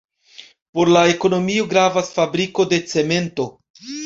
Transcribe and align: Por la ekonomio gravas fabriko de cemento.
Por 0.79 0.89
la 0.95 1.03
ekonomio 1.11 1.67
gravas 1.75 2.09
fabriko 2.17 2.67
de 2.73 2.81
cemento. 2.95 3.49